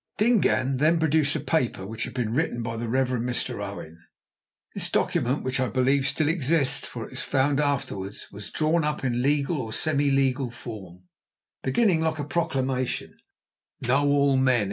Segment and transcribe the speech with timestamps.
[0.17, 3.63] Dingaan then produced a paper which had been written by the Reverend Mr.
[3.63, 3.99] Owen.
[4.73, 9.03] This document, which I believe still exists, for it was found afterwards, was drawn up
[9.03, 11.07] in legal or semi legal form,
[11.61, 13.15] beginning like a proclamation,
[13.87, 14.59] "Know all men."